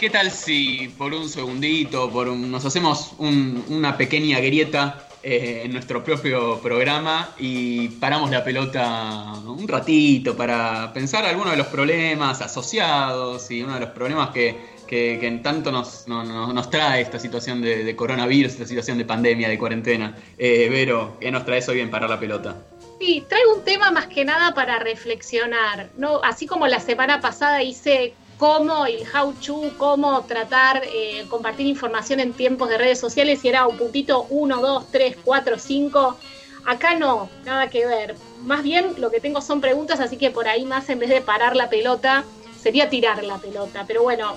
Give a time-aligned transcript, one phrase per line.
[0.00, 6.02] ¿Qué tal si por un segundito, por nos hacemos una pequeña grieta eh, en nuestro
[6.02, 13.50] propio programa y paramos la pelota un ratito para pensar algunos de los problemas asociados
[13.50, 14.56] y uno de los problemas que,
[14.88, 20.16] que, tanto nos, nos, trae esta situación de, coronavirus, esta situación de pandemia, de cuarentena.
[20.38, 22.56] Eh, Vero, ¿qué nos trae hoy en Parar la Pelota?
[22.98, 26.22] Sí, traigo un tema más que nada para reflexionar, ¿no?
[26.22, 32.20] Así como la semana pasada hice cómo el how to, cómo tratar, eh, compartir información
[32.20, 36.16] en tiempos de redes sociales, y era un puntito 1, 2, 3, 4, 5.
[36.64, 38.16] Acá no, nada que ver.
[38.40, 41.20] Más bien lo que tengo son preguntas, así que por ahí más en vez de
[41.20, 42.24] parar la pelota,
[42.58, 43.84] sería tirar la pelota.
[43.86, 44.32] Pero bueno,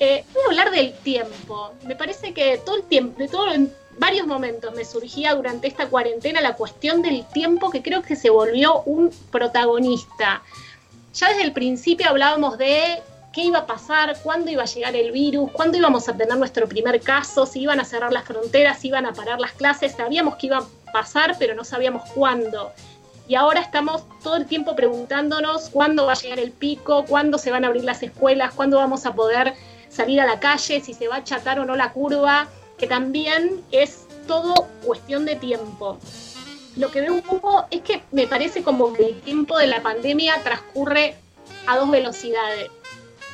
[0.00, 1.72] eh, voy a hablar del tiempo.
[1.84, 6.40] Me parece que todo el tiempo, todo en varios momentos me surgía durante esta cuarentena
[6.40, 10.42] la cuestión del tiempo que creo que se volvió un protagonista.
[11.12, 13.02] Ya desde el principio hablábamos de
[13.36, 16.66] qué iba a pasar, cuándo iba a llegar el virus, cuándo íbamos a tener nuestro
[16.66, 20.36] primer caso, si iban a cerrar las fronteras, si iban a parar las clases, sabíamos
[20.36, 22.72] que iba a pasar, pero no sabíamos cuándo.
[23.28, 27.50] Y ahora estamos todo el tiempo preguntándonos cuándo va a llegar el pico, cuándo se
[27.50, 29.52] van a abrir las escuelas, cuándo vamos a poder
[29.90, 33.62] salir a la calle, si se va a achatar o no la curva, que también
[33.70, 35.98] es todo cuestión de tiempo.
[36.78, 39.82] Lo que veo un poco es que me parece como que el tiempo de la
[39.82, 41.16] pandemia transcurre
[41.66, 42.70] a dos velocidades.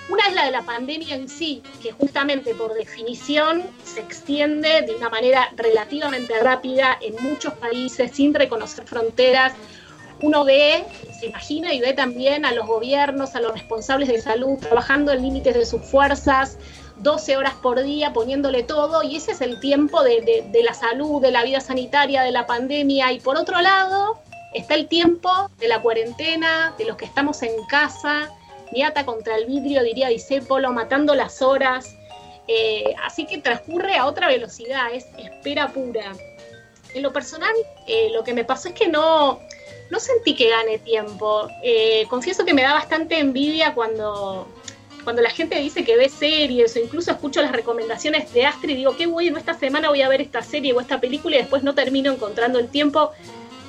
[0.09, 4.97] Una es la de la pandemia en sí, que justamente por definición se extiende de
[4.97, 9.55] una manera relativamente rápida en muchos países sin reconocer fronteras.
[10.21, 10.85] Uno ve,
[11.19, 15.23] se imagina y ve también a los gobiernos, a los responsables de salud trabajando en
[15.23, 16.59] límites de sus fuerzas,
[16.99, 21.23] 12 horas por día poniéndole todo y ese es el tiempo de, de, la salud,
[21.23, 23.13] de la vida sanitaria, de la pandemia.
[23.13, 24.21] Y por otro lado
[24.53, 28.31] está el tiempo de la cuarentena, de los que estamos en casa,
[29.05, 31.97] contra el vidrio, diría Disépolo, matando las horas.
[32.49, 36.13] Eh, así que transcurre a otra velocidad, es espera pura.
[36.95, 37.55] En lo personal,
[37.87, 39.41] eh, lo que me pasó es que no,
[39.91, 41.49] no sentí que gane tiempo.
[41.63, 44.49] Eh, confieso que me da bastante envidia cuando,
[45.05, 48.77] cuando la gente dice que ve series o incluso escucho las recomendaciones de Astrid y
[48.79, 51.63] digo, qué bueno, esta semana voy a ver esta serie o esta película y después
[51.63, 53.13] no termino encontrando el tiempo.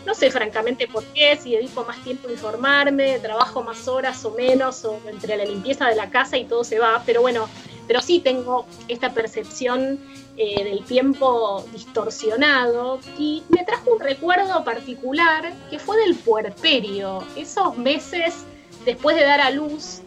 [0.05, 4.31] No sé francamente por qué, si dedico más tiempo a informarme, trabajo más horas o
[4.31, 7.47] menos, o entre la limpieza de la casa y todo se va, pero bueno,
[7.87, 9.99] pero sí tengo esta percepción
[10.35, 17.77] eh, del tiempo distorsionado y me trajo un recuerdo particular que fue del puerperio, esos
[17.77, 18.45] meses
[18.85, 20.01] después de dar a luz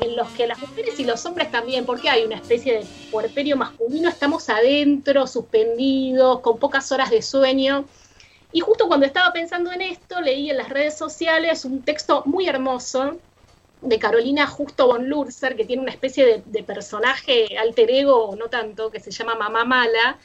[0.00, 3.56] en los que las mujeres y los hombres también, porque hay una especie de puerperio
[3.56, 7.86] masculino, estamos adentro, suspendidos, con pocas horas de sueño
[8.56, 12.48] y justo cuando estaba pensando en esto, leí en las redes sociales un texto muy
[12.48, 13.18] hermoso
[13.82, 18.90] de Carolina Justo von Lurzer, que tiene una especie de, personaje alter ego, no tanto,
[18.90, 20.16] que se llama Mamá Mala,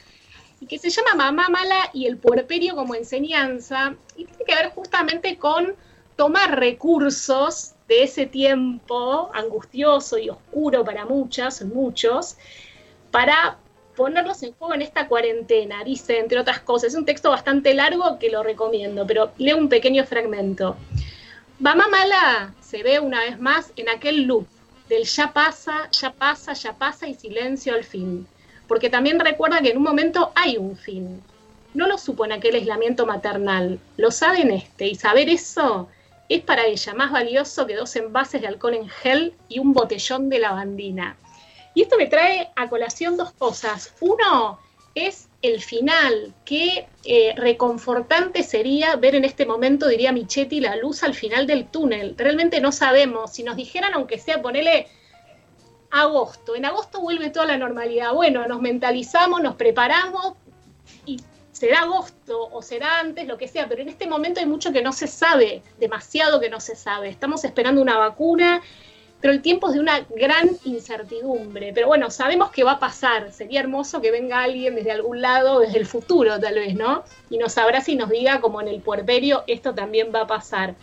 [0.62, 4.70] y que se llama Mamá Mala y el puerperio como enseñanza, y tiene que ver
[4.70, 5.76] justamente con
[6.16, 12.38] tomar recursos de ese tiempo angustioso y oscuro para muchas, muchos,
[13.10, 13.58] para
[13.96, 16.90] ponerlos en juego en esta cuarentena, dice, entre otras cosas.
[16.90, 20.76] Es un texto bastante largo que lo recomiendo, pero leo un pequeño fragmento.
[21.58, 24.46] Mamá Mala se ve una vez más en aquel loop
[24.88, 28.26] del ya pasa, ya pasa, ya pasa y silencio al fin.
[28.66, 31.22] Porque también recuerda que en un momento hay un fin.
[31.74, 35.88] No lo supo en aquel aislamiento maternal, lo sabe en este, y saber eso
[36.28, 40.28] es para ella más valioso que dos envases de alcohol en gel y un botellón
[40.28, 41.16] de lavandina.
[41.74, 43.94] Y esto me trae a colación dos cosas.
[44.00, 44.58] Uno
[44.94, 51.02] es el final, qué eh, reconfortante sería ver en este momento, diría Michetti, la luz
[51.02, 52.14] al final del túnel.
[52.16, 53.32] Realmente no sabemos.
[53.32, 54.86] Si nos dijeran, aunque sea ponele
[55.90, 58.12] agosto, en agosto vuelve toda la normalidad.
[58.12, 60.34] Bueno, nos mentalizamos, nos preparamos
[61.06, 61.20] y
[61.52, 64.82] será agosto o será antes, lo que sea, pero en este momento hay mucho que
[64.82, 67.08] no se sabe, demasiado que no se sabe.
[67.08, 68.62] Estamos esperando una vacuna
[69.22, 71.72] pero el tiempo es de una gran incertidumbre.
[71.72, 73.32] Pero bueno, sabemos que va a pasar.
[73.32, 77.04] Sería hermoso que venga alguien desde algún lado, desde el futuro tal vez, ¿no?
[77.30, 80.74] Y nos abrace y nos diga, como en el puerperio, esto también va a pasar.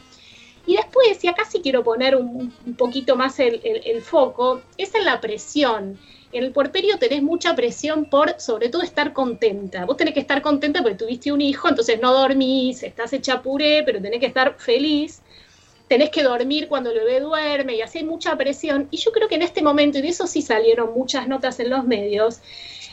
[0.65, 5.03] Y después, y acá sí quiero poner un, poquito más el, el, foco, es en
[5.03, 6.00] la presión.
[6.31, 9.83] En el puerperio tenés mucha presión por, sobre todo, estar contenta.
[9.83, 13.83] Vos tenés que estar contenta porque tuviste un hijo, entonces no dormís, estás hecha puré,
[13.83, 15.21] pero tenés que estar feliz
[15.89, 18.88] tenés que dormir cuando el bebé duerme y así hay mucha presión.
[18.91, 21.71] Y yo creo que en este momento, y de eso sí salieron muchas notas en
[21.71, 22.39] los medios,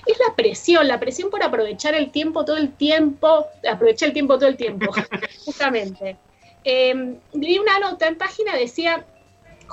[0.07, 4.39] es la presión, la presión por aprovechar el tiempo todo el tiempo, aprovechar el tiempo
[4.39, 4.93] todo el tiempo,
[5.45, 6.17] justamente.
[6.65, 9.05] Eh, vi una nota en página, decía,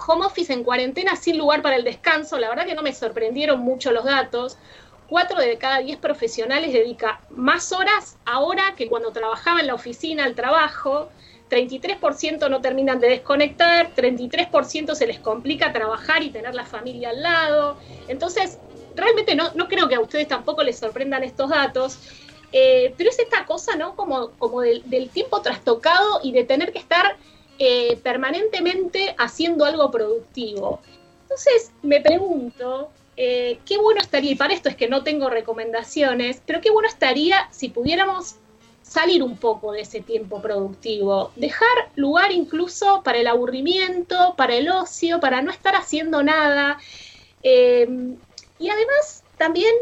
[0.08, 2.38] home office en cuarentena sin lugar para el descanso.
[2.38, 4.58] La verdad que no me sorprendieron mucho los datos.
[5.08, 10.26] Cuatro de cada diez profesionales dedica más horas ahora que cuando trabajaba en la oficina
[10.26, 11.10] al trabajo.
[11.54, 17.22] 33% no terminan de desconectar, 33% se les complica trabajar y tener la familia al
[17.22, 17.78] lado.
[18.08, 18.58] Entonces,
[18.96, 22.00] realmente no, no creo que a ustedes tampoco les sorprendan estos datos.
[22.52, 23.96] Eh, pero es esta cosa, ¿no?
[23.96, 27.18] Como, como del, tiempo trastocado y de tener que estar
[27.58, 30.80] eh, permanentemente haciendo algo productivo.
[31.24, 36.44] Entonces, me pregunto, eh, qué bueno estaría, y para esto es que no tengo recomendaciones,
[36.46, 38.36] pero qué bueno estaría si pudiéramos
[38.84, 44.70] salir un poco de ese tiempo productivo, dejar lugar incluso para el aburrimiento, para el
[44.70, 46.78] ocio, para no estar haciendo nada.
[47.42, 49.74] y además también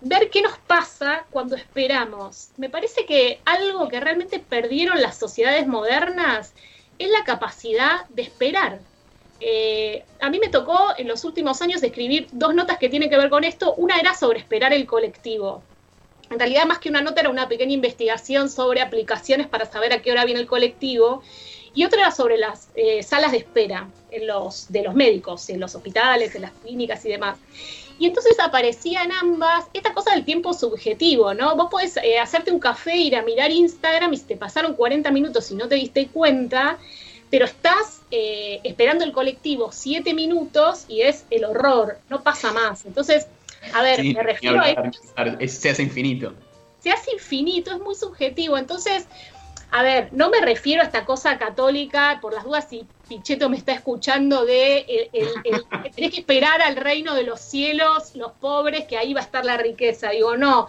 [0.00, 2.50] ver qué nos pasa cuando esperamos.
[2.56, 6.52] Me parece que algo que realmente perdieron las sociedades modernas
[6.98, 8.80] es la capacidad de esperar.
[9.40, 13.16] Eh, a mí me tocó en los últimos años escribir dos notas que tienen que
[13.16, 13.74] ver con esto.
[13.74, 15.62] Una era sobre esperar el colectivo.
[16.30, 20.02] En realidad, más que una nota, era una pequeña investigación sobre aplicaciones para saber a
[20.02, 21.22] qué hora viene el colectivo.
[21.74, 25.60] Y otra era sobre las eh, salas de espera en los, de los médicos, en
[25.60, 27.38] los hospitales, en las clínicas y demás.
[27.98, 31.56] Y entonces aparecían ambas esta cosa del tiempo subjetivo, ¿no?
[31.56, 35.50] Vos podés eh, hacerte un café, ir a mirar Instagram y te pasaron 40 minutos
[35.50, 36.78] y no te diste cuenta,
[37.28, 42.86] pero estás eh, esperando el colectivo 7 minutos y es el horror, no pasa más.
[42.86, 43.26] Entonces,
[43.72, 45.46] a ver, me refiero a...
[45.46, 46.34] se hace infinito.
[46.80, 48.56] Se hace infinito, es muy subjetivo.
[48.56, 49.06] Entonces,
[49.70, 53.56] a ver, no me refiero a esta cosa católica, por las dudas si Pichetto me
[53.56, 55.64] está escuchando, de el,
[55.94, 59.44] tenés que esperar al reino de los cielos, los pobres, que ahí va a estar
[59.44, 60.10] la riqueza.
[60.10, 60.68] Digo, no.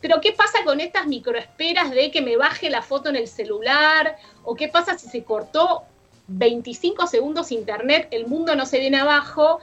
[0.00, 4.16] Pero ¿qué pasa con estas microesperas de que me baje la foto en el celular?
[4.44, 5.82] ¿O qué pasa si se cortó
[6.28, 9.58] 25 segundos internet, el mundo no se viene abajo?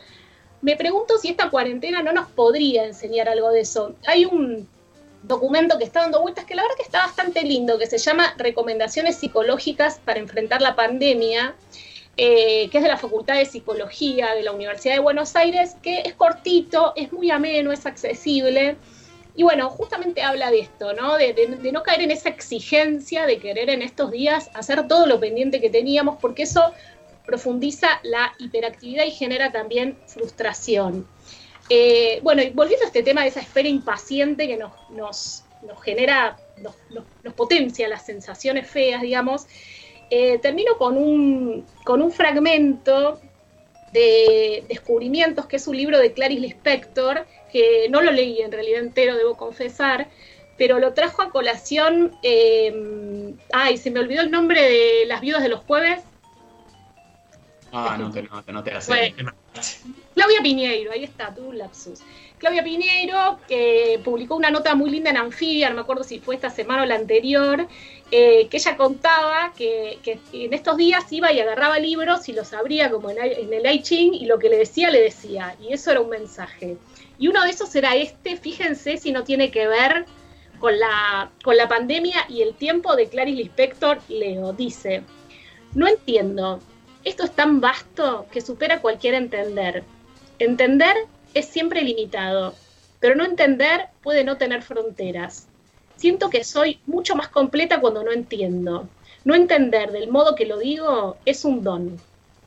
[0.66, 3.94] Me pregunto si esta cuarentena no nos podría enseñar algo de eso.
[4.08, 4.68] Hay un
[5.22, 8.34] documento que está dando vueltas, que la verdad que está bastante lindo, que se llama
[8.36, 11.54] Recomendaciones Psicológicas para enfrentar la pandemia,
[12.18, 16.00] eh, que es de la Facultad de Psicología de la Universidad de Buenos Aires, que
[16.00, 18.76] es cortito, es muy ameno, es accesible.
[19.36, 21.16] Y bueno, justamente habla de esto, ¿no?
[21.18, 25.20] De, de, no caer en esa exigencia de querer en estos días hacer todo lo
[25.20, 26.74] pendiente que teníamos, porque eso
[27.26, 31.08] profundiza la hiperactividad y genera también frustración.
[31.70, 35.44] Eh, bueno, y volviendo a este tema de esa espera impaciente que nos, nos,
[35.84, 39.48] genera, nos, potencia las sensaciones feas, digamos,
[40.12, 43.20] eh, termino con un, con un fragmento
[43.92, 48.82] de Descubrimientos, que es un libro de Clarice Lispector, que no lo leí en realidad
[48.82, 50.10] entero, debo confesar,
[50.58, 52.16] pero lo trajo a colación.
[52.22, 56.02] Eh, ay, se me olvidó el nombre de Las Viudas de los Jueves.
[57.78, 58.72] Ah, no te, no, no te
[60.14, 62.00] Claudia Piñeiro, ahí está, tu lapsus.
[62.38, 66.36] Claudia Piñeiro, que publicó una nota muy linda en Anfibia, no me acuerdo si fue
[66.36, 67.68] esta semana o la anterior,
[68.12, 70.00] eh, que ella contaba que,
[70.32, 74.14] en estos días iba y agarraba libros y los abría como en, el I Ching
[74.14, 75.56] y lo que le decía, le decía.
[75.62, 76.78] Y eso era un mensaje.
[77.20, 80.06] Y uno de esos era este, fíjense si no tiene que ver
[80.60, 84.54] con la, con la pandemia y el tiempo de Clarice Lispector, Leo.
[84.54, 85.04] Dice,
[85.74, 86.62] no entiendo,
[87.06, 89.84] esto es tan vasto que supera cualquier entender.
[90.40, 90.96] Entender
[91.36, 92.56] es siempre limitado,
[93.00, 95.48] pero no entender puede no tener fronteras.
[95.98, 98.90] Siento que soy mucho más completa cuando no entiendo.
[99.24, 102.00] No entender del modo que lo digo es un don.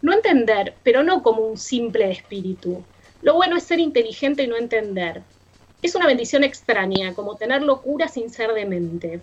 [0.02, 2.82] No entender, pero no como un simple espíritu.
[3.22, 5.22] Lo bueno es ser inteligente y no entender.
[5.82, 9.20] Es una bendición extraña, como tener locura sin ser demente.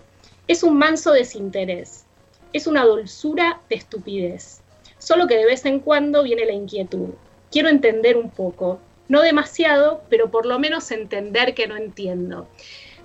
[0.48, 2.06] Es un manso desinterés.
[2.54, 4.62] Es una dulzura de estupidez
[5.06, 7.10] solo que de vez en cuando viene la inquietud.
[7.52, 12.48] Quiero entender un poco, no demasiado, pero por lo menos entender que no entiendo.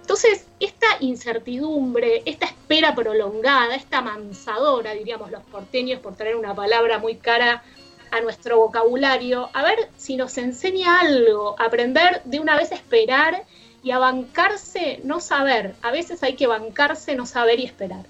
[0.01, 6.99] Entonces, esta incertidumbre, esta espera prolongada, esta mansadora, diríamos los porteños, por traer una palabra
[6.99, 7.63] muy cara
[8.11, 13.45] a nuestro vocabulario, a ver si nos enseña algo, aprender de una vez a esperar
[13.83, 15.75] y a bancarse, no saber.
[15.83, 18.07] A veces hay que bancarse, no saber y esperar.